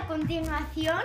A 0.00 0.06
continuación, 0.06 1.02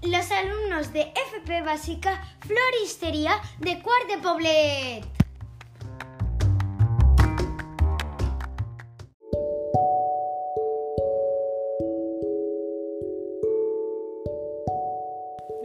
los 0.00 0.30
alumnos 0.30 0.90
de 0.94 1.02
FP 1.02 1.60
Básica 1.62 2.22
Floristería 2.40 3.32
de 3.58 3.82
Cuart 3.82 4.08
de 4.08 4.18
Poblet. 4.22 5.04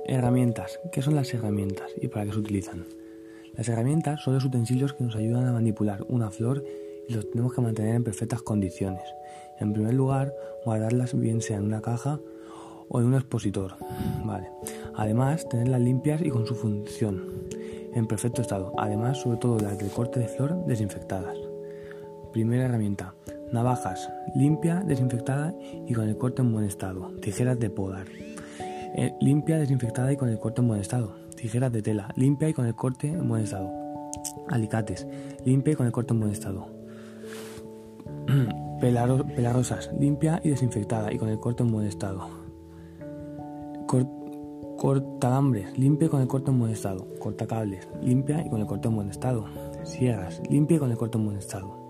Herramientas. 0.05 0.79
¿Qué 0.91 1.01
son 1.01 1.15
las 1.15 1.33
herramientas 1.33 1.91
y 2.01 2.09
para 2.09 2.25
qué 2.25 2.33
se 2.33 2.39
utilizan? 2.39 2.85
Las 3.53 3.69
herramientas 3.69 4.21
son 4.21 4.33
los 4.33 4.43
utensilios 4.43 4.93
que 4.93 5.05
nos 5.05 5.15
ayudan 5.15 5.47
a 5.47 5.53
manipular 5.53 6.03
una 6.09 6.31
flor 6.31 6.65
y 7.07 7.13
los 7.13 7.29
tenemos 7.29 7.53
que 7.53 7.61
mantener 7.61 7.95
en 7.95 8.03
perfectas 8.03 8.41
condiciones. 8.41 9.03
En 9.57 9.71
primer 9.71 9.93
lugar, 9.93 10.33
guardarlas 10.65 11.17
bien 11.17 11.41
sea 11.41 11.57
en 11.57 11.63
una 11.63 11.81
caja 11.81 12.19
o 12.91 12.99
en 12.99 13.07
un 13.07 13.15
expositor. 13.15 13.75
Vale. 14.25 14.49
Además, 14.95 15.47
tenerlas 15.49 15.81
limpias 15.81 16.21
y 16.21 16.29
con 16.29 16.45
su 16.45 16.55
función 16.55 17.23
en 17.93 18.05
perfecto 18.05 18.41
estado. 18.41 18.73
Además, 18.77 19.19
sobre 19.19 19.37
todo 19.37 19.59
las 19.59 19.77
del 19.77 19.89
corte 19.89 20.19
de 20.19 20.27
flor 20.27 20.65
desinfectadas. 20.65 21.37
Primera 22.31 22.65
herramienta. 22.65 23.13
Navajas, 23.51 24.09
limpia, 24.35 24.81
desinfectada 24.85 25.53
y 25.87 25.93
con 25.93 26.07
el 26.07 26.17
corte 26.17 26.41
en 26.41 26.51
buen 26.51 26.65
estado. 26.65 27.11
Tijeras 27.21 27.59
de 27.59 27.69
podar. 27.69 28.07
Eh, 28.95 29.13
limpia, 29.19 29.57
desinfectada 29.57 30.11
y 30.11 30.17
con 30.17 30.29
el 30.29 30.39
corte 30.39 30.61
en 30.61 30.67
buen 30.67 30.79
estado. 30.79 31.15
Tijeras 31.35 31.71
de 31.71 31.81
tela, 31.81 32.13
limpia 32.15 32.49
y 32.49 32.53
con 32.53 32.65
el 32.65 32.75
corte 32.75 33.07
en 33.07 33.27
buen 33.27 33.43
estado. 33.43 33.71
Alicates, 34.49 35.07
limpia 35.45 35.73
y 35.73 35.75
con 35.75 35.85
el 35.85 35.91
corte 35.91 36.13
en 36.13 36.19
buen 36.19 36.31
estado. 36.31 36.67
pelarosas, 38.81 39.91
limpia 39.99 40.39
y 40.43 40.49
desinfectada 40.49 41.11
y 41.11 41.17
con 41.17 41.29
el 41.29 41.39
corte 41.39 41.63
en 41.63 41.71
buen 41.71 41.87
estado. 41.87 42.40
Cortalambres, 44.77 45.77
limpia 45.77 46.07
y 46.07 46.09
con 46.09 46.21
el 46.21 46.27
corte 46.27 46.51
en 46.51 46.59
buen 46.59 46.71
estado. 46.71 47.07
Cortacables, 47.19 47.87
limpia 48.01 48.43
y 48.45 48.49
con 48.49 48.61
el 48.61 48.67
corte 48.67 48.87
en 48.87 48.95
buen 48.95 49.09
estado. 49.09 49.45
Sierras, 49.83 50.41
limpia 50.49 50.77
y 50.77 50.79
con 50.79 50.91
el 50.91 50.97
corte 50.97 51.17
en 51.17 51.25
buen 51.25 51.37
estado. 51.37 51.89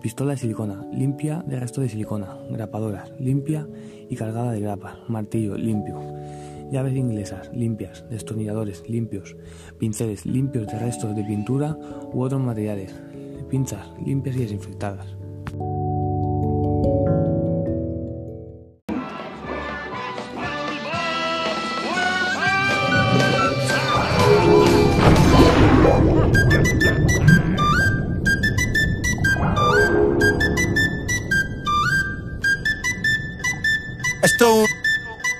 Pistola 0.00 0.32
de 0.32 0.38
silicona, 0.38 0.86
limpia 0.92 1.42
de 1.46 1.58
resto 1.58 1.80
de 1.80 1.88
silicona. 1.88 2.36
Grapadoras, 2.50 3.12
limpia 3.18 3.66
y 4.08 4.16
cargada 4.16 4.52
de 4.52 4.60
grapa. 4.60 4.98
Martillo, 5.08 5.56
limpio. 5.56 5.98
Llaves 6.70 6.94
inglesas, 6.94 7.50
limpias. 7.54 8.04
Destornilladores, 8.10 8.88
limpios. 8.88 9.36
Pinceles, 9.78 10.26
limpios 10.26 10.66
de 10.66 10.78
restos 10.78 11.16
de 11.16 11.24
pintura 11.24 11.78
u 12.12 12.20
otros 12.20 12.40
materiales. 12.40 12.94
Pinzas, 13.48 13.86
limpias 14.04 14.36
y 14.36 14.40
desinfectadas. 14.40 15.15
Esto 34.46 34.54
un, 34.54 34.66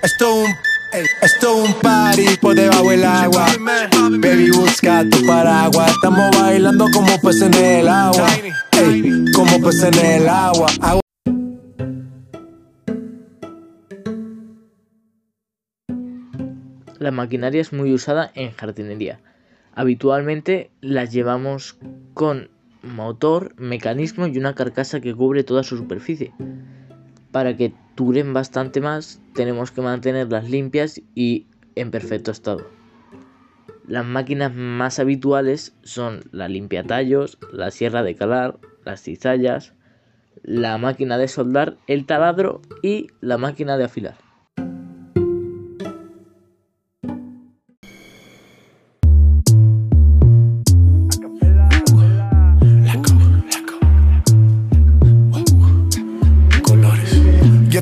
esto 0.02 0.34
un, 0.34 0.46
esto 1.22 1.56
un 1.58 1.74
party 1.74 2.24
por 2.40 2.56
debajo 2.56 2.90
del 2.90 3.04
agua. 3.04 3.46
Baby, 4.18 4.50
busca 4.50 5.08
tu 5.08 5.24
paraguas. 5.24 5.92
Estamos 5.92 6.36
bailando 6.36 6.86
como 6.92 7.16
peces 7.22 7.42
en 7.42 7.54
el 7.54 7.88
agua. 7.88 8.26
Ey, 8.72 9.24
como 9.32 9.60
peces 9.60 9.96
en 9.96 10.22
el 10.22 10.28
agua. 10.28 10.66
agua. 10.80 11.02
La 16.98 17.12
maquinaria 17.12 17.60
es 17.60 17.72
muy 17.72 17.94
usada 17.94 18.32
en 18.34 18.50
jardinería. 18.50 19.20
Habitualmente 19.72 20.72
las 20.80 21.12
llevamos 21.12 21.78
con 22.12 22.50
motor, 22.82 23.54
mecanismo 23.56 24.26
y 24.26 24.36
una 24.36 24.56
carcasa 24.56 25.00
que 25.00 25.14
cubre 25.14 25.44
toda 25.44 25.62
su 25.62 25.76
superficie. 25.76 26.32
Para 27.30 27.56
que 27.56 27.72
duren 27.96 28.32
bastante 28.32 28.80
más, 28.80 29.20
tenemos 29.34 29.70
que 29.70 29.80
mantenerlas 29.80 30.48
limpias 30.48 31.00
y 31.14 31.46
en 31.74 31.90
perfecto 31.90 32.30
estado. 32.30 32.66
Las 33.86 34.04
máquinas 34.04 34.54
más 34.54 34.98
habituales 34.98 35.74
son 35.82 36.24
la 36.32 36.48
limpiatallos, 36.48 37.38
la 37.52 37.70
sierra 37.70 38.02
de 38.02 38.14
calar, 38.14 38.58
las 38.84 39.02
cizallas, 39.02 39.74
la 40.42 40.76
máquina 40.78 41.18
de 41.18 41.28
soldar, 41.28 41.78
el 41.86 42.04
taladro 42.04 42.60
y 42.82 43.08
la 43.20 43.38
máquina 43.38 43.76
de 43.76 43.84
afilar. 43.84 44.25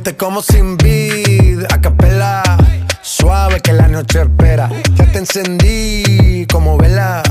Te 0.05 0.17
como 0.19 0.43
sin 0.43 0.77
vid, 0.77 1.65
a 1.73 1.81
capela. 1.81 2.43
Suave 3.01 3.61
que 3.61 3.73
la 3.73 3.89
noche 3.89 4.21
espera. 4.21 4.69
Ya 4.97 5.11
te 5.11 5.19
encendí 5.19 6.47
como 6.53 6.77
vela. 6.77 7.23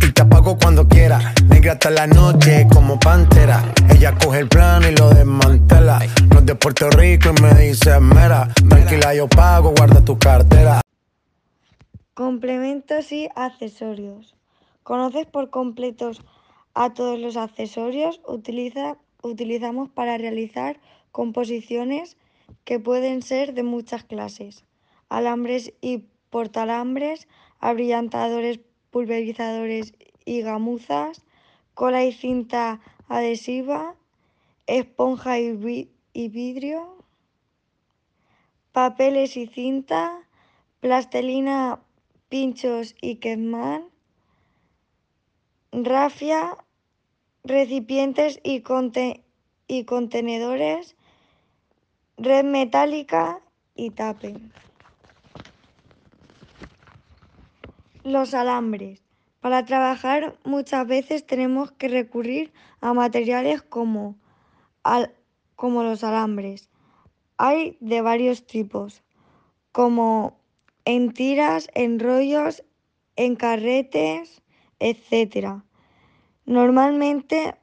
Y 0.00 0.10
te 0.10 0.22
apago 0.22 0.56
cuando 0.56 0.88
quiera. 0.88 1.34
Negra 1.48 1.72
hasta 1.72 1.90
la 1.90 2.06
noche 2.06 2.66
como 2.72 2.98
pantera. 2.98 3.62
Ella 3.90 4.16
coge 4.16 4.38
el 4.40 4.48
plano 4.48 4.88
y 4.88 4.96
lo 4.96 5.10
desmantela. 5.10 5.98
No 6.30 6.38
es 6.38 6.46
de 6.46 6.54
Puerto 6.54 6.88
Rico 6.88 7.28
y 7.36 7.42
me 7.42 7.54
dice 7.54 8.00
mera. 8.00 8.48
Tranquila, 8.68 9.14
yo 9.14 9.28
pago, 9.28 9.74
guarda 9.76 10.02
tu 10.02 10.18
cartera. 10.18 10.80
Complementos 12.14 13.12
y 13.12 13.28
accesorios. 13.36 14.34
¿Conoces 14.82 15.26
por 15.26 15.50
completos 15.50 16.22
a 16.72 16.94
todos 16.94 17.18
los 17.18 17.36
accesorios? 17.36 18.22
Utiliza, 18.26 18.96
utilizamos 19.22 19.90
para 19.90 20.16
realizar 20.16 20.78
composiciones 21.16 22.18
que 22.66 22.78
pueden 22.78 23.22
ser 23.22 23.54
de 23.54 23.62
muchas 23.62 24.04
clases. 24.04 24.66
Alambres 25.08 25.72
y 25.80 26.04
portalambres, 26.28 27.26
abrillantadores, 27.58 28.60
pulverizadores 28.90 29.94
y 30.26 30.42
gamuzas, 30.42 31.24
cola 31.72 32.04
y 32.04 32.12
cinta 32.12 32.82
adhesiva, 33.08 33.96
esponja 34.66 35.38
y, 35.38 35.52
vi 35.52 35.90
y 36.12 36.28
vidrio, 36.28 37.02
papeles 38.72 39.38
y 39.38 39.46
cinta, 39.46 40.28
plastelina, 40.80 41.80
pinchos 42.28 42.94
y 43.00 43.16
quemán, 43.16 43.86
rafia, 45.72 46.58
recipientes 47.42 48.38
y 48.44 48.60
contenedores, 49.84 50.95
red 52.16 52.44
metálica 52.44 53.40
y 53.74 53.90
tape. 53.90 54.34
Los 58.04 58.34
alambres. 58.34 59.02
Para 59.40 59.64
trabajar 59.64 60.36
muchas 60.44 60.86
veces 60.86 61.26
tenemos 61.26 61.72
que 61.72 61.88
recurrir 61.88 62.52
a 62.80 62.94
materiales 62.94 63.62
como, 63.62 64.16
al, 64.82 65.14
como 65.54 65.82
los 65.82 66.02
alambres. 66.02 66.68
Hay 67.36 67.76
de 67.80 68.00
varios 68.00 68.46
tipos, 68.46 69.02
como 69.72 70.40
en 70.84 71.12
tiras, 71.12 71.68
en 71.74 71.98
rollos, 71.98 72.64
en 73.16 73.36
carretes, 73.36 74.42
etc. 74.78 75.62
Normalmente 76.44 77.56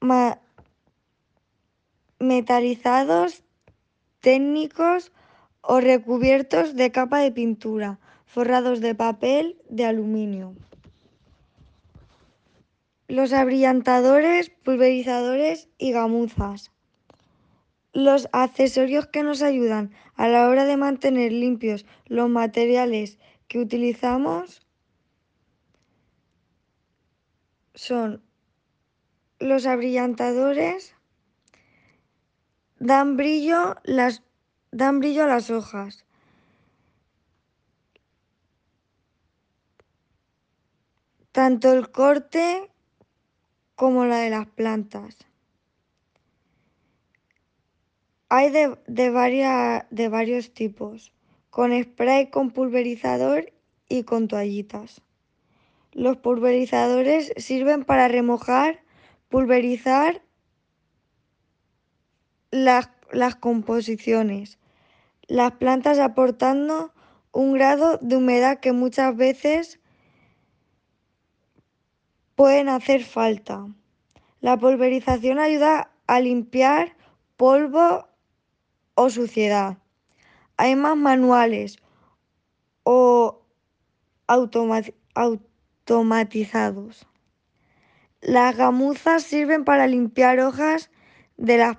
ma 0.00 0.40
metalizados, 2.18 3.43
técnicos 4.24 5.12
o 5.60 5.80
recubiertos 5.80 6.74
de 6.74 6.90
capa 6.90 7.18
de 7.18 7.30
pintura, 7.30 8.00
forrados 8.24 8.80
de 8.80 8.94
papel 8.94 9.58
de 9.68 9.84
aluminio. 9.84 10.54
Los 13.06 13.34
abrillantadores, 13.34 14.48
pulverizadores 14.48 15.68
y 15.76 15.92
gamuzas. 15.92 16.72
Los 17.92 18.28
accesorios 18.32 19.06
que 19.06 19.22
nos 19.22 19.42
ayudan 19.42 19.92
a 20.16 20.26
la 20.26 20.48
hora 20.48 20.64
de 20.64 20.78
mantener 20.78 21.30
limpios 21.30 21.84
los 22.06 22.30
materiales 22.30 23.18
que 23.46 23.58
utilizamos 23.58 24.62
son 27.74 28.22
los 29.38 29.66
abrillantadores, 29.66 30.93
dan 32.84 33.16
brillo, 33.16 33.76
las, 33.84 34.22
dan 34.70 35.00
brillo 35.00 35.24
a 35.24 35.26
las 35.26 35.50
hojas. 35.50 36.04
Tanto 41.32 41.72
el 41.72 41.90
corte 41.90 42.70
como 43.74 44.04
la 44.04 44.18
de 44.18 44.28
las 44.28 44.46
plantas. 44.48 45.16
Hay 48.28 48.50
de, 48.50 48.76
de, 48.86 49.84
de 49.90 50.08
varios 50.08 50.52
tipos, 50.52 51.12
con 51.48 51.72
spray, 51.82 52.28
con 52.28 52.50
pulverizador 52.50 53.50
y 53.88 54.04
con 54.04 54.28
toallitas. 54.28 55.00
Los 55.92 56.18
pulverizadores 56.18 57.32
sirven 57.38 57.84
para 57.84 58.08
remojar, 58.08 58.82
pulverizar 59.30 60.23
las, 62.54 62.88
composiciones, 63.40 64.58
las 65.26 65.52
plantas 65.52 65.98
aportando 65.98 66.92
un 67.32 67.54
grado 67.54 67.98
de 68.00 68.16
humedad 68.16 68.60
que 68.60 68.72
muchas 68.72 69.16
veces 69.16 69.80
pueden 72.36 72.68
hacer 72.68 73.02
falta. 73.02 73.66
La 74.40 74.56
pulverización 74.56 75.40
ayuda 75.40 75.90
a 76.06 76.20
limpiar 76.20 76.96
polvo 77.36 78.06
o 78.94 79.10
suciedad. 79.10 79.78
Hay 80.56 80.76
más 80.76 80.96
manuales 80.96 81.78
o 82.84 83.42
automatizados. 84.28 87.08
Las 88.20 88.56
gamuzas 88.56 89.24
sirven 89.24 89.64
para 89.64 89.88
limpiar 89.88 90.38
hojas 90.38 90.92
de 91.36 91.58
las, 91.58 91.78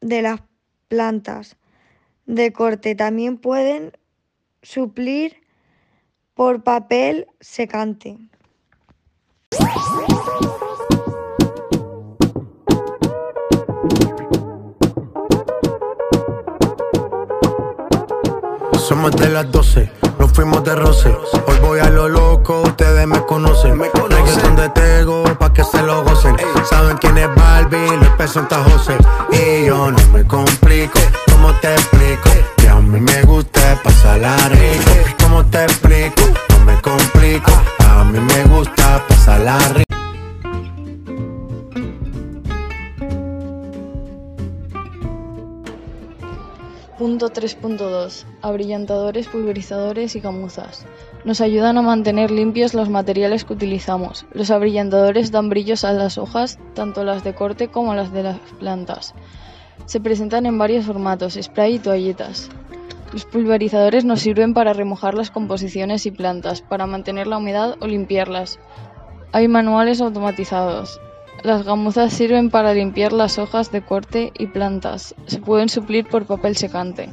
de 0.00 0.22
las 0.22 0.40
plantas 0.88 1.56
de 2.26 2.52
corte. 2.52 2.94
También 2.94 3.38
pueden 3.38 3.92
suplir 4.62 5.36
por 6.34 6.62
papel 6.62 7.26
secante. 7.40 8.18
Somos 18.78 19.16
de 19.16 19.28
las 19.30 19.50
12, 19.50 19.90
nos 20.26 20.32
fuimos 20.34 20.64
de 20.64 20.74
roce. 20.74 21.16
Hoy 21.46 21.58
voy 21.60 21.80
a 21.80 21.90
lo 21.90 22.08
loco, 22.08 22.62
ustedes 22.62 23.06
me 23.06 23.20
conocen. 23.26 23.78
Me 23.78 23.90
conocen 23.90 24.56
de 24.56 24.68
Tego, 24.70 25.24
pa' 25.38 25.52
que 25.52 25.62
se 25.64 25.82
lo 25.82 26.02
gocen. 26.04 26.36
Saben 26.68 26.96
quién 26.98 27.16
es 27.18 27.28
Barbie, 27.34 27.96
les 28.00 28.10
presenta 28.10 28.62
José. 28.64 28.96
Y 29.32 29.66
yo 29.66 29.90
no 29.90 29.98
me 30.12 30.26
complico, 30.26 30.98
¿cómo 31.30 31.52
te 31.60 31.72
explico? 31.72 32.30
Que 32.56 32.68
a 32.68 32.76
mí 32.76 33.00
me 33.00 33.22
gusta 33.22 33.80
pasarla 33.82 34.36
rico. 34.48 34.90
¿Cómo 35.22 35.44
te 35.46 35.64
explico? 35.64 36.22
No 36.50 36.64
me 36.64 36.80
complico, 36.80 37.52
a 37.88 38.04
mí 38.04 38.18
me 38.18 38.44
gusta 38.44 39.02
pasarla 39.08 39.58
rico. 39.74 39.85
Punto 46.98 47.30
3.2. 47.30 48.24
Abrillantadores, 48.40 49.28
pulverizadores 49.28 50.16
y 50.16 50.22
camuzas. 50.22 50.86
Nos 51.26 51.42
ayudan 51.42 51.76
a 51.76 51.82
mantener 51.82 52.30
limpios 52.30 52.72
los 52.72 52.88
materiales 52.88 53.44
que 53.44 53.52
utilizamos. 53.52 54.24
Los 54.32 54.50
abrillantadores 54.50 55.30
dan 55.30 55.50
brillos 55.50 55.84
a 55.84 55.92
las 55.92 56.16
hojas, 56.16 56.58
tanto 56.72 57.04
las 57.04 57.22
de 57.22 57.34
corte 57.34 57.68
como 57.68 57.94
las 57.94 58.12
de 58.12 58.22
las 58.22 58.38
plantas. 58.58 59.14
Se 59.84 60.00
presentan 60.00 60.46
en 60.46 60.56
varios 60.56 60.86
formatos, 60.86 61.38
spray 61.38 61.74
y 61.74 61.78
toallitas. 61.80 62.48
Los 63.12 63.26
pulverizadores 63.26 64.06
nos 64.06 64.20
sirven 64.20 64.54
para 64.54 64.72
remojar 64.72 65.12
las 65.12 65.30
composiciones 65.30 66.06
y 66.06 66.12
plantas, 66.12 66.62
para 66.62 66.86
mantener 66.86 67.26
la 67.26 67.36
humedad 67.36 67.76
o 67.78 67.86
limpiarlas. 67.86 68.58
Hay 69.32 69.48
manuales 69.48 70.00
automatizados. 70.00 70.98
Las 71.42 71.64
gamuzas 71.64 72.12
sirven 72.12 72.50
para 72.50 72.74
limpiar 72.74 73.12
las 73.12 73.38
hojas 73.38 73.70
de 73.70 73.82
corte 73.82 74.32
y 74.36 74.46
plantas. 74.46 75.14
Se 75.26 75.38
pueden 75.38 75.68
suplir 75.68 76.06
por 76.06 76.26
papel 76.26 76.56
secante. 76.56 77.08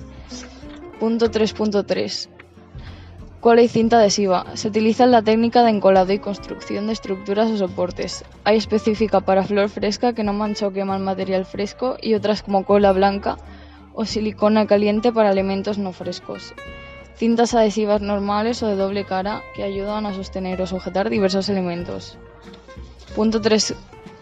Punto 1.00 1.30
3.3. 1.30 2.30
Cola 3.42 3.62
y 3.62 3.68
cinta 3.68 3.98
adhesiva. 4.00 4.46
Se 4.56 4.70
utiliza 4.70 5.04
en 5.04 5.12
la 5.12 5.22
técnica 5.22 5.64
de 5.64 5.72
encolado 5.72 6.14
y 6.14 6.20
construcción 6.20 6.88
de 6.88 6.94
estructuras 6.94 7.52
o 7.52 7.58
soportes. 7.58 8.24
Hay 8.46 8.58
específica 8.58 9.20
para 9.20 9.44
flor 9.44 9.70
fresca 9.70 10.14
que 10.14 10.24
no 10.24 10.32
mancha 10.32 10.68
o 10.68 10.72
quema 10.72 10.96
el 10.96 11.04
material 11.04 11.46
fresco 11.46 11.98
y 12.02 12.14
otras 12.14 12.42
como 12.42 12.64
cola 12.64 12.94
blanca 12.94 13.38
o 13.94 14.06
silicona 14.06 14.66
caliente 14.66 15.12
para 15.12 15.32
elementos 15.32 15.78
no 15.78 15.92
frescos. 15.92 16.54
Cintas 17.18 17.54
adhesivas 17.54 18.02
normales 18.02 18.64
o 18.64 18.68
de 18.68 18.76
doble 18.76 19.06
cara 19.06 19.42
que 19.56 19.64
ayudan 19.64 20.06
a 20.06 20.14
sostener 20.14 20.62
o 20.62 20.66
sujetar 20.66 21.10
diversos 21.10 21.50
elementos. 21.50 22.18
Punto 23.16 23.42
3. 23.42 23.76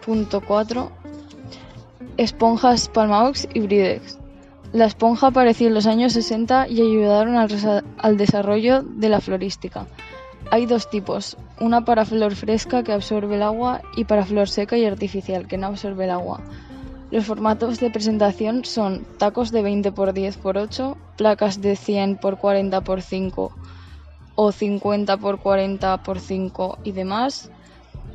Punto 0.06 0.42
4. 0.42 0.92
Esponjas 2.18 2.90
Palmaox 2.90 3.48
y 3.54 3.60
Bridex. 3.62 4.18
La 4.74 4.86
esponja 4.86 5.28
apareció 5.28 5.68
en 5.68 5.74
los 5.74 5.86
años 5.86 6.14
60 6.14 6.70
y 6.70 6.82
ayudaron 6.82 7.36
al, 7.36 7.84
al, 7.98 8.18
desarrollo 8.18 8.84
de 8.84 9.10
la 9.10 9.20
florística. 9.20 9.86
Hay 10.50 10.66
dos 10.66 10.90
tipos, 10.90 11.38
una 11.60 11.84
para 11.84 12.06
flor 12.06 12.36
fresca 12.36 12.82
que 12.82 12.94
absorbe 12.94 13.36
el 13.36 13.44
agua 13.44 13.82
y 13.96 14.06
para 14.06 14.26
flor 14.26 14.48
seca 14.48 14.78
y 14.78 14.86
artificial 14.86 15.48
que 15.48 15.58
no 15.58 15.68
absorbe 15.68 16.06
el 16.06 16.12
agua. 16.12 16.42
Los 17.12 17.26
formatos 17.26 17.82
de 17.82 17.90
presentación 17.90 18.64
son 18.64 19.06
tacos 19.18 19.52
de 19.52 19.62
20 19.62 19.90
x 19.90 20.14
10 20.14 20.36
x 20.38 20.46
8, 20.46 20.98
placas 21.18 21.60
de 21.60 21.76
100 21.76 22.20
x 22.24 22.36
40 22.40 22.78
x 22.78 23.06
5 23.06 23.52
o 24.36 24.52
50 24.52 25.14
x 25.14 25.40
40 25.44 25.94
x 25.94 26.24
5 26.26 26.78
y 26.86 26.92
demás, 26.94 27.52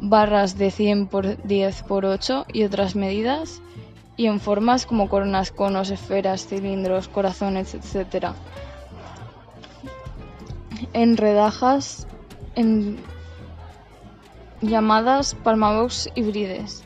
barras 0.01 0.59
de 0.59 0.71
100 0.71 1.09
por 1.09 1.43
10 1.43 1.83
por 1.83 2.05
8 2.05 2.47
y 2.53 2.65
otras 2.65 2.97
medidas, 2.97 3.61
y 4.17 4.27
en 4.27 4.41
formas 4.41 4.87
como 4.87 5.09
coronas, 5.09 5.51
conos, 5.51 5.91
esferas, 5.91 6.47
cilindros, 6.47 7.09
corazones, 7.09 7.75
etc. 7.75 8.29
En 10.93 11.17
redajas 11.17 12.07
en 12.55 12.99
llamadas 14.63 15.35
palmabox 15.35 16.11
híbrides, 16.15 16.86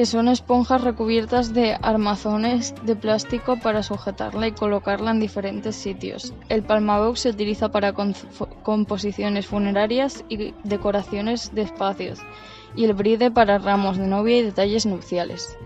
que 0.00 0.06
son 0.06 0.28
esponjas 0.28 0.80
recubiertas 0.80 1.52
de 1.52 1.76
armazones 1.82 2.74
de 2.84 2.96
plástico 2.96 3.58
para 3.58 3.82
sujetarla 3.82 4.46
y 4.48 4.52
colocarla 4.52 5.10
en 5.10 5.20
diferentes 5.20 5.76
sitios. 5.76 6.32
El 6.48 6.62
palmabox 6.62 7.20
se 7.20 7.28
utiliza 7.28 7.70
para 7.70 7.92
composiciones 7.92 9.46
funerarias 9.46 10.24
y 10.30 10.54
decoraciones 10.64 11.54
de 11.54 11.60
espacios, 11.60 12.18
y 12.74 12.86
el 12.86 12.94
bride 12.94 13.30
para 13.30 13.58
ramos 13.58 13.98
de 13.98 14.06
novia 14.06 14.38
y 14.38 14.42
detalles 14.42 14.86
nupciales. 14.86 15.58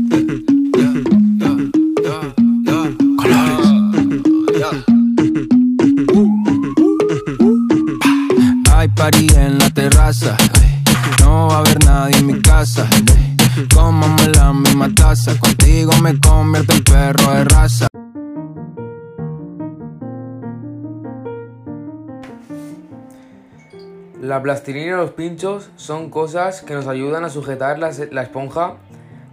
plastilina 24.44 24.88
y 24.88 24.96
los 24.96 25.12
pinchos 25.12 25.70
son 25.76 26.10
cosas 26.10 26.60
que 26.60 26.74
nos 26.74 26.86
ayudan 26.86 27.24
a 27.24 27.30
sujetar 27.30 27.78
la, 27.78 27.90
la, 28.10 28.22
esponja 28.22 28.74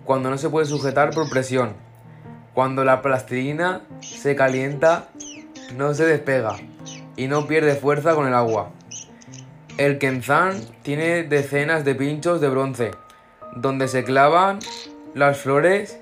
cuando 0.06 0.30
no 0.30 0.38
se 0.38 0.50
puede 0.50 0.66
sujetar 0.66 1.10
por 1.10 1.30
presión. 1.30 1.74
Cuando 2.54 2.86
la 2.86 3.02
plastilina 3.02 3.82
se 4.00 4.38
calienta, 4.38 5.10
no 5.76 5.94
se 5.94 6.06
despega 6.06 6.56
y 7.18 7.28
no 7.28 7.46
pierde 7.46 7.76
fuerza 7.76 8.16
con 8.16 8.26
el 8.26 8.34
agua. 8.34 8.72
El 9.78 9.98
Kenzan 9.98 10.62
tiene 10.82 11.24
decenas 11.24 11.84
de 11.84 11.94
pinchos 11.94 12.40
de 12.40 12.48
bronce, 12.48 12.92
donde 13.58 13.90
se 13.90 14.06
clavan 14.06 14.60
las 15.14 15.40
flores 15.40 16.00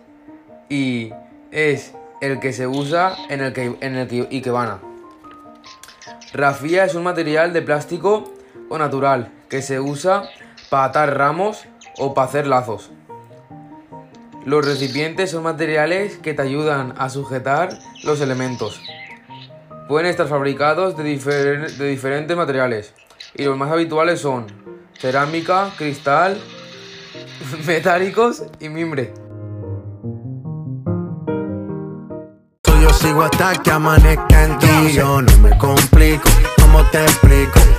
y 0.69 1.13
es 1.49 1.95
el 2.21 2.39
que 2.39 2.53
se 2.53 2.67
usa 2.67 3.15
en 3.29 3.41
el, 3.41 3.53
que, 3.53 3.75
en 3.81 3.95
el 3.95 4.07
que, 4.07 4.27
es 6.83 6.93
un 6.93 7.03
material 7.03 7.53
de 7.53 7.63
plástico 7.63 8.35
o 8.69 8.77
natural 8.77 9.31
que 9.49 9.61
se 9.61 9.79
usa 9.79 10.23
para 10.69 10.85
atar 10.85 11.17
ramos 11.17 11.65
o 11.97 12.13
para 12.13 12.27
hacer 12.27 12.47
lazos. 12.47 12.91
Los 14.45 14.65
recipientes 14.65 15.31
son 15.31 15.43
materiales 15.43 16.17
que 16.17 16.33
te 16.33 16.41
ayudan 16.41 16.93
a 16.97 17.09
sujetar 17.09 17.77
los 18.03 18.21
elementos. 18.21 18.81
Pueden 19.87 20.07
estar 20.07 20.27
fabricados 20.27 20.95
de, 20.95 21.03
difer 21.03 21.71
de 21.71 21.87
diferentes 21.87 22.37
materiales 22.37 22.93
y 23.35 23.43
los 23.43 23.57
más 23.57 23.71
habituales 23.71 24.21
son 24.21 24.47
cerámica, 24.97 25.71
cristal, 25.77 26.39
metálicos 27.67 28.43
y 28.59 28.69
mimbre. 28.69 29.13
Yo 32.81 32.89
sigo 32.93 33.23
hasta 33.23 33.53
que 33.61 34.93
yo 34.93 35.21
no 35.21 35.37
me 35.39 35.57
complico, 35.57 36.29
¿cómo 36.59 36.83
te 36.85 37.03
explico? 37.03 37.78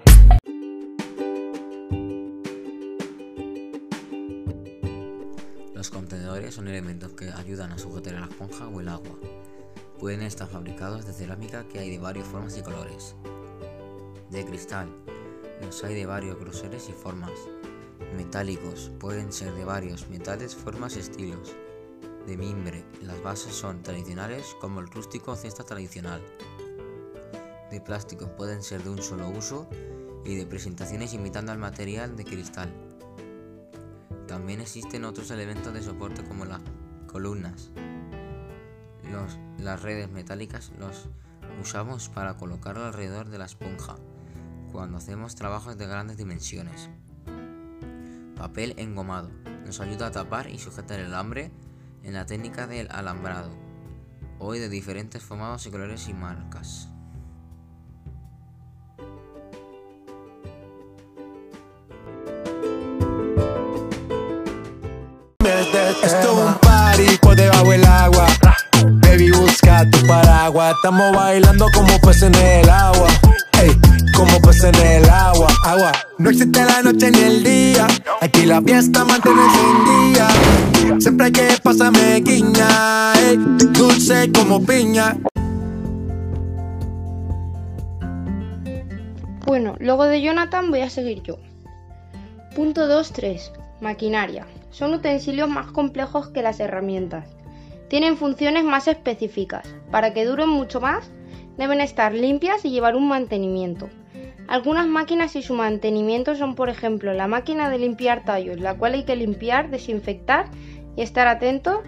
Pueden 10.01 10.23
estar 10.23 10.47
fabricados 10.47 11.05
de 11.05 11.13
cerámica 11.13 11.63
que 11.67 11.77
hay 11.77 11.91
de 11.91 11.99
varias 11.99 12.27
formas 12.27 12.57
y 12.57 12.63
colores. 12.63 13.15
De 14.31 14.43
cristal, 14.43 14.89
los 15.61 15.83
hay 15.83 15.93
de 15.93 16.07
varios 16.07 16.39
grosores 16.39 16.89
y 16.89 16.91
formas. 16.91 17.29
Metálicos, 18.17 18.91
pueden 18.99 19.31
ser 19.31 19.53
de 19.53 19.63
varios 19.63 20.09
metales, 20.09 20.55
formas 20.55 20.95
y 20.95 21.01
estilos. 21.01 21.55
De 22.25 22.35
mimbre, 22.35 22.83
las 23.03 23.21
bases 23.21 23.53
son 23.53 23.83
tradicionales 23.83 24.55
como 24.59 24.79
el 24.79 24.87
rústico 24.87 25.33
o 25.33 25.35
cesta 25.35 25.63
tradicional. 25.63 26.23
De 27.69 27.79
plástico, 27.79 28.35
pueden 28.35 28.63
ser 28.63 28.81
de 28.81 28.89
un 28.89 29.03
solo 29.03 29.29
uso 29.29 29.69
y 30.25 30.33
de 30.33 30.47
presentaciones 30.47 31.13
imitando 31.13 31.51
al 31.51 31.59
material 31.59 32.15
de 32.15 32.25
cristal. 32.25 32.73
También 34.27 34.61
existen 34.61 35.05
otros 35.05 35.29
elementos 35.29 35.71
de 35.71 35.83
soporte 35.83 36.23
como 36.23 36.45
las 36.45 36.61
columnas. 37.05 37.69
Las 39.57 39.81
redes 39.81 40.09
metálicas 40.09 40.71
los 40.79 41.09
usamos 41.61 42.09
para 42.09 42.37
colocarlo 42.37 42.85
alrededor 42.85 43.29
de 43.29 43.37
la 43.37 43.45
esponja 43.45 43.95
cuando 44.71 44.97
hacemos 44.97 45.35
trabajos 45.35 45.77
de 45.77 45.87
grandes 45.87 46.17
dimensiones. 46.17 46.89
Papel 48.35 48.73
engomado. 48.77 49.29
Nos 49.65 49.79
ayuda 49.79 50.07
a 50.07 50.11
tapar 50.11 50.49
y 50.49 50.57
sujetar 50.57 50.99
el 50.99 51.07
alambre 51.07 51.51
en 52.03 52.13
la 52.13 52.25
técnica 52.25 52.67
del 52.67 52.89
alambrado. 52.91 53.51
Hoy 54.39 54.59
de 54.59 54.69
diferentes 54.69 55.21
formatos 55.21 55.67
y 55.67 55.71
colores 55.71 56.07
y 56.07 56.13
marcas. 56.13 56.90
Estamos 70.71 71.11
bailando 71.15 71.65
como 71.73 71.99
peces 71.99 72.23
en 72.23 72.35
el 72.35 72.69
agua. 72.69 73.07
Ey, 73.61 73.71
como 74.15 74.39
peces 74.41 74.63
en 74.63 75.03
el 75.03 75.09
agua. 75.09 75.49
Agua. 75.65 75.91
No 76.17 76.29
existe 76.29 76.63
la 76.63 76.81
noche 76.81 77.11
ni 77.11 77.19
el 77.19 77.43
día. 77.43 77.87
Aquí 78.21 78.45
la 78.45 78.61
fiesta 78.61 79.03
mantiene 79.03 79.41
día. 80.13 80.27
Siempre 80.99 81.25
hay 81.25 81.31
que 81.33 81.47
pasarme 81.61 82.21
guiña. 82.21 83.13
Ey, 83.15 83.37
dulce 83.73 84.31
como 84.31 84.63
piña. 84.65 85.17
Bueno, 89.45 89.75
luego 89.79 90.05
de 90.05 90.21
Jonathan 90.21 90.71
voy 90.71 90.81
a 90.81 90.89
seguir 90.89 91.21
yo. 91.21 91.37
Punto 92.55 92.87
2.3. 92.87 93.51
Maquinaria. 93.81 94.47
Son 94.69 94.93
utensilios 94.93 95.49
más 95.49 95.67
complejos 95.71 96.29
que 96.29 96.41
las 96.41 96.61
herramientas. 96.61 97.25
Tienen 97.91 98.15
funciones 98.15 98.63
más 98.63 98.87
específicas. 98.87 99.67
Para 99.91 100.13
que 100.13 100.23
duren 100.23 100.47
mucho 100.47 100.79
más, 100.79 101.11
deben 101.57 101.81
estar 101.81 102.13
limpias 102.13 102.63
y 102.63 102.69
llevar 102.69 102.95
un 102.95 103.09
mantenimiento. 103.09 103.89
Algunas 104.47 104.87
máquinas 104.87 105.35
y 105.35 105.41
su 105.41 105.55
mantenimiento 105.55 106.35
son, 106.35 106.55
por 106.55 106.69
ejemplo, 106.69 107.11
la 107.11 107.27
máquina 107.27 107.69
de 107.69 107.79
limpiar 107.79 108.23
tallos, 108.23 108.61
la 108.61 108.75
cual 108.75 108.93
hay 108.93 109.03
que 109.03 109.17
limpiar, 109.17 109.69
desinfectar 109.71 110.45
y 110.95 111.01
estar 111.01 111.27
atento 111.27 111.83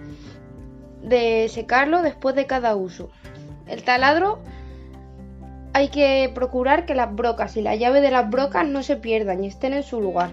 de 1.01 1.47
secarlo 1.47 2.01
después 2.01 2.35
de 2.35 2.47
cada 2.47 2.75
uso. 2.75 3.09
El 3.65 3.83
taladro 3.83 4.39
hay 5.71 5.87
que 5.87 6.29
procurar 6.35 6.85
que 6.85 6.95
las 6.95 7.15
brocas 7.15 7.55
y 7.55 7.61
la 7.61 7.75
llave 7.75 8.01
de 8.01 8.11
las 8.11 8.29
brocas 8.29 8.67
no 8.67 8.83
se 8.83 8.97
pierdan 8.97 9.41
y 9.41 9.47
estén 9.47 9.71
en 9.71 9.83
su 9.83 10.01
lugar. 10.01 10.31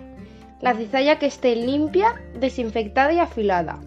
La 0.61 0.75
cizalla 0.75 1.21
que 1.21 1.27
esté 1.27 1.55
limpia, 1.55 2.21
desinfectada 2.41 3.13
y 3.13 3.21
afilada. 3.21 3.79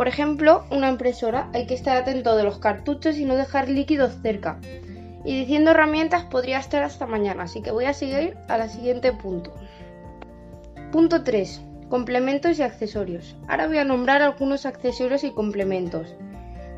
Por 0.00 0.08
ejemplo, 0.08 0.64
una 0.70 0.88
impresora 0.88 1.50
hay 1.52 1.66
que 1.66 1.74
estar 1.74 1.94
atento 1.94 2.34
de 2.34 2.42
los 2.42 2.58
cartuchos 2.58 3.18
y 3.18 3.26
no 3.26 3.36
dejar 3.36 3.68
líquidos 3.68 4.14
cerca. 4.22 4.58
Y 5.26 5.38
diciendo 5.38 5.72
herramientas 5.72 6.24
podría 6.24 6.58
estar 6.58 6.82
hasta 6.82 7.04
mañana, 7.06 7.42
así 7.42 7.60
que 7.60 7.70
voy 7.70 7.84
a 7.84 7.92
seguir 7.92 8.34
al 8.48 8.70
siguiente 8.70 9.12
punto. 9.12 9.52
Punto 10.90 11.22
3. 11.22 11.60
Complementos 11.90 12.58
y 12.58 12.62
accesorios. 12.62 13.36
Ahora 13.46 13.66
voy 13.66 13.76
a 13.76 13.84
nombrar 13.84 14.22
algunos 14.22 14.64
accesorios 14.64 15.22
y 15.22 15.32
complementos. 15.32 16.14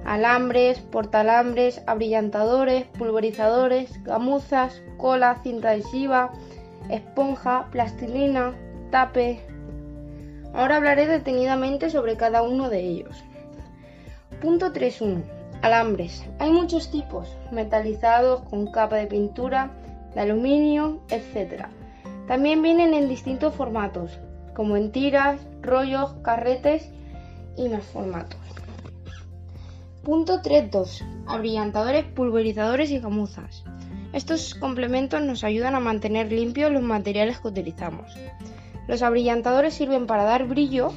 Alambres, 0.05 0.81
portalambres, 0.81 1.81
abrillantadores, 1.87 2.87
pulverizadores, 2.87 4.03
gamuzas, 4.03 4.83
cola, 4.97 5.39
cinta 5.45 5.69
adhesiva, 5.69 6.33
esponja, 6.91 7.69
plastilina, 7.71 8.53
tape. 8.91 9.52
Ahora 10.55 10.77
hablaré 10.77 11.07
detenidamente 11.07 11.91
sobre 11.91 12.17
cada 12.17 12.43
uno 12.43 12.69
de 12.69 12.81
ellos. 12.81 13.25
Punto 14.41 14.73
3.1. 14.73 15.23
Alambres. 15.63 16.25
Hay 16.39 16.51
muchos 16.51 16.91
tipos, 16.91 17.37
metalizados, 17.53 18.43
con 18.43 18.71
capa 18.71 18.97
de 18.97 19.07
pintura, 19.07 19.71
de 20.15 20.21
aluminio, 20.21 21.01
etc. 21.09 21.67
También 22.27 22.63
vienen 22.63 22.95
en 22.95 23.09
distintos 23.09 23.55
formatos, 23.55 24.19
como 24.55 24.77
en 24.77 24.93
tiras, 24.93 25.41
rollos, 25.63 26.15
carretes 26.23 26.91
y 27.57 27.69
más 27.69 27.85
formatos. 27.85 28.41
Punto 30.03 30.43
3.2. 30.43 31.05
Abrillantadores, 31.29 32.05
pulverizadores 32.05 32.91
y 32.91 32.99
gamuzas. 32.99 33.63
Estos 34.13 34.55
complementos 34.55 35.23
nos 35.23 35.45
ayudan 35.45 35.77
a 35.77 35.81
mantener 35.81 36.31
limpios 36.33 36.73
los 36.73 36.83
materiales 36.83 37.39
que 37.39 37.49
utilizamos. 37.49 38.13
Los 38.89 39.03
abrillantadores 39.03 39.75
sirven 39.75 40.07
para 40.07 40.25
dar 40.25 40.47
brillo, 40.47 40.93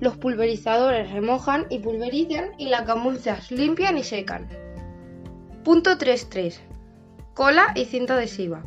los 0.00 0.16
pulverizadores 0.16 1.10
remojan 1.10 1.66
y 1.68 1.78
pulverizan 1.80 2.52
y 2.56 2.68
las 2.68 2.86
gamuzas 2.86 3.50
limpian 3.50 3.98
y 3.98 4.04
secan. 4.04 4.48
Punto 5.62 5.98
3.3. 5.98 6.58
Cola 7.34 7.72
y 7.74 7.84
cinta 7.84 8.14
adhesiva. 8.14 8.62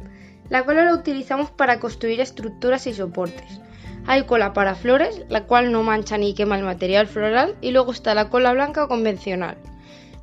La 0.50 0.64
cola 0.64 0.86
la 0.86 0.94
utilizamos 0.94 1.50
para 1.50 1.80
construir 1.80 2.22
estructuras 2.22 2.86
y 2.86 2.94
soportes. 2.94 3.62
Hay 4.06 4.26
cola 4.26 4.54
para 4.54 4.76
flores, 4.76 5.24
la 5.30 5.46
cual 5.46 5.72
no 5.72 5.82
mancha 5.82 6.18
ni 6.18 6.36
quema 6.36 6.58
el 6.58 6.64
material 6.64 7.08
floral, 7.08 7.56
y 7.62 7.72
luego 7.72 7.92
está 7.92 8.14
la 8.14 8.30
cola 8.30 8.54
blanca 8.54 8.88
convencional. 8.88 9.58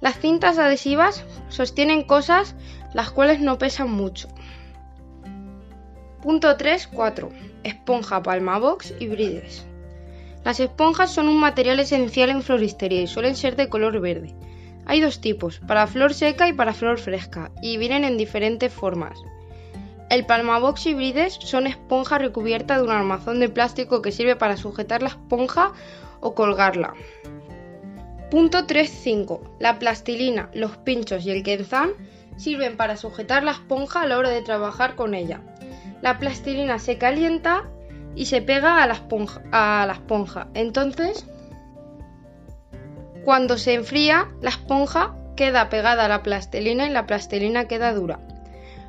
Las 0.00 0.19
cintas 0.19 0.59
adhesivas 0.59 1.25
sostienen 1.49 2.05
cosas 2.05 2.55
las 2.95 3.11
cuales 3.11 3.41
no 3.41 3.59
pesan 3.59 3.91
mucho. 3.91 4.29
Punto 6.23 6.57
3.4. 6.57 7.50
Esponja 7.64 8.23
Palmabox 8.23 8.95
y 8.99 9.09
brides. 9.09 9.64
Las 10.45 10.61
esponjas 10.61 11.12
son 11.12 11.29
un 11.29 11.38
material 11.38 11.81
esencial 11.81 12.31
en 12.31 12.43
floristería 12.43 13.02
y 13.02 13.07
suelen 13.07 13.37
ser 13.37 13.57
de 13.57 13.69
color 13.69 14.00
verde. 14.00 14.35
Hay 14.87 15.00
dos 15.00 15.21
tipos, 15.21 15.61
para 15.61 15.87
flor 15.87 16.14
seca 16.14 16.49
y 16.49 16.52
para 16.52 16.73
flor 16.73 16.99
fresca, 16.99 17.50
y 17.62 17.76
vienen 17.76 18.05
en 18.05 18.17
diferentes 18.17 18.73
formas. 18.73 19.19
El 20.09 20.26
Palmabox 20.26 20.87
y 20.87 20.95
brides 20.95 21.35
son 21.35 21.67
esponjas 21.67 22.21
recubiertas 22.21 22.79
de 22.79 22.85
un 22.85 22.90
armazón 22.90 23.38
de 23.38 23.49
plástico 23.49 24.02
que 24.02 24.11
sirve 24.11 24.35
para 24.35 24.57
sujetar 24.57 25.02
la 25.02 25.11
esponja 25.11 25.73
o 26.21 26.35
colgarla. 26.35 26.95
Punto 28.31 28.67
3.5. 28.67 29.40
La 29.59 29.79
plastilina, 29.79 30.50
los 30.55 30.76
pinchos 30.79 31.26
y 31.26 31.31
el 31.31 31.43
quenzán 31.43 31.90
sirven 32.37 32.76
para 32.76 32.97
sujetar 32.97 33.45
la 33.45 33.52
esponja 33.52 34.02
a 34.02 34.07
la 34.07 34.19
hora 34.19 34.31
de 34.31 34.43
trabajar 34.43 34.97
con 34.97 35.14
ella. 35.14 35.43
La 36.02 36.19
plastilina 36.19 36.78
se 36.78 36.99
calienta 36.99 37.64
y 38.14 38.26
se 38.26 38.42
pega 38.42 38.83
a 38.83 38.87
la 38.87 39.92
esponja. 39.92 40.49
Entonces, 40.54 41.26
cuando 43.25 43.59
se 43.59 43.75
enfría, 43.75 44.28
la 44.40 44.50
esponja 44.50 45.14
queda 45.37 45.69
pegada 45.69 46.07
a 46.07 46.09
la 46.09 46.23
plastilina 46.23 46.87
y 46.87 46.90
la 46.90 47.07
plastilina 47.07 47.66
queda 47.66 47.92
dura. 47.92 48.19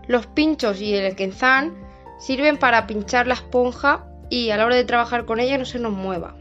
Los 0.07 0.25
pinchos 0.27 0.81
y 0.81 0.93
el 0.95 1.15
quenzán 1.15 1.75
sirven 2.19 2.57
para 2.57 2.87
pinchar 2.87 3.27
la 3.27 3.35
esponja 3.35 4.05
y 4.29 4.49
a 4.51 4.57
la 4.57 4.65
hora 4.65 4.75
de 4.75 4.85
trabajar 4.85 5.25
con 5.25 5.39
ella 5.39 5.57
no 5.57 5.65
se 5.65 5.79
nos 5.79 5.91
mueva. 5.91 6.35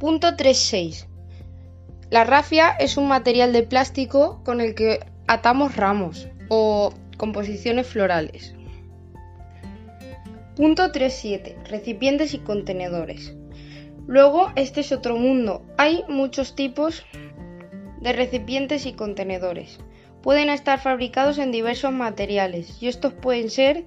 Punto 0.00 0.28
3.6. 0.28 1.06
La 2.10 2.24
rafia 2.24 2.70
es 2.70 2.96
un 2.96 3.08
material 3.08 3.52
de 3.52 3.62
plástico 3.62 4.42
con 4.44 4.60
el 4.60 4.74
que 4.74 5.00
atamos 5.26 5.76
ramos 5.76 6.28
o 6.48 6.92
composiciones 7.16 7.86
florales. 7.86 8.53
Punto 10.56 10.92
3.7. 10.92 11.64
Recipientes 11.68 12.32
y 12.32 12.38
contenedores. 12.38 13.34
Luego, 14.06 14.52
este 14.54 14.82
es 14.82 14.92
otro 14.92 15.16
mundo. 15.16 15.62
Hay 15.78 16.04
muchos 16.08 16.54
tipos 16.54 17.04
de 18.00 18.12
recipientes 18.12 18.86
y 18.86 18.92
contenedores. 18.92 19.80
pueden 20.22 20.48
estar 20.48 20.80
fabricados 20.80 21.38
en 21.38 21.52
diversos 21.52 21.92
materiales 21.92 22.80
y 22.80 22.88
estos 22.88 23.12
pueden 23.12 23.50
ser 23.50 23.84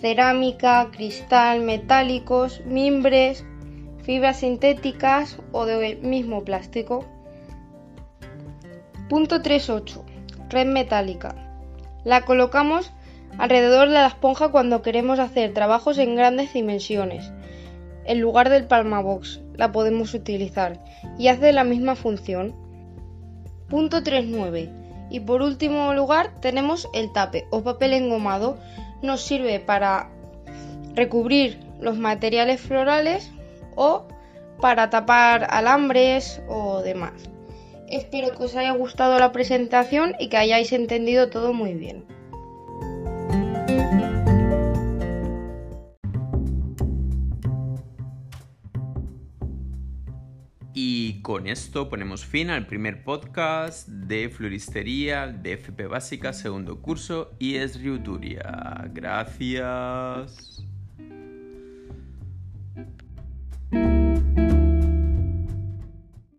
cerámica, 0.00 0.88
cristal, 0.92 1.60
metálicos, 1.60 2.62
mimbres, 2.64 3.44
fibras 4.02 4.38
sintéticas 4.38 5.38
o 5.52 5.66
de 5.66 5.96
mismo 5.96 6.44
plástico. 6.44 7.04
Punto 9.08 9.42
3.8. 9.42 10.02
Red 10.48 10.66
metálica. 10.66 11.34
La 12.04 12.24
colocamos 12.24 12.92
alrededor 13.38 13.88
de 13.88 13.94
la 13.94 14.06
esponja 14.06 14.48
cuando 14.48 14.82
queremos 14.82 15.18
hacer 15.18 15.52
trabajos 15.52 15.98
en 15.98 16.16
grandes 16.16 16.52
dimensiones. 16.52 17.32
En 18.04 18.20
lugar 18.20 18.50
del 18.50 18.66
Palmabox 18.66 19.40
la 19.54 19.72
podemos 19.72 20.14
utilizar 20.14 20.82
y 21.18 21.28
hace 21.28 21.52
la 21.52 21.64
misma 21.64 21.94
función. 21.94 22.54
Punto 23.68 24.02
3.9. 24.02 25.08
Y 25.10 25.20
por 25.20 25.42
último 25.42 25.94
lugar 25.94 26.32
tenemos 26.40 26.88
el 26.92 27.12
tape 27.12 27.46
o 27.50 27.62
papel 27.62 27.92
engomado. 27.92 28.58
Nos 29.02 29.22
sirve 29.22 29.60
para 29.60 30.10
recubrir 30.94 31.58
los 31.80 31.98
materiales 31.98 32.60
florales 32.60 33.30
o 33.74 34.06
para 34.60 34.90
tapar 34.90 35.46
alambres 35.50 36.40
o 36.48 36.80
demás. 36.82 37.12
Espero 37.88 38.34
que 38.34 38.44
os 38.44 38.56
haya 38.56 38.72
gustado 38.72 39.18
la 39.18 39.32
presentación 39.32 40.14
y 40.18 40.28
que 40.28 40.36
hayáis 40.36 40.72
entendido 40.72 41.28
todo 41.28 41.52
muy 41.52 41.74
bien. 41.74 42.04
Con 51.34 51.48
esto 51.48 51.88
ponemos 51.88 52.24
fin 52.24 52.48
al 52.48 52.64
primer 52.64 53.02
podcast 53.02 53.88
de 53.88 54.28
floristería 54.28 55.26
de 55.26 55.54
FP 55.54 55.88
Básica, 55.88 56.32
segundo 56.32 56.80
curso 56.80 57.32
y 57.40 57.56
es 57.56 57.80
Riuturia. 57.80 58.88
Gracias. 58.92 60.53